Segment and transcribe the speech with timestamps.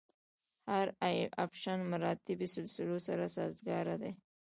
[0.71, 0.87] هر
[1.45, 4.11] اپشن مراتبي سلسلو سره سازګاره دی.